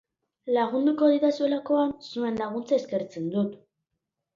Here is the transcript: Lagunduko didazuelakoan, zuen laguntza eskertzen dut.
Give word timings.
Lagunduko 0.55 1.11
didazuelakoan, 1.11 1.95
zuen 2.11 2.43
laguntza 2.43 2.77
eskertzen 2.83 3.33
dut. 3.41 3.59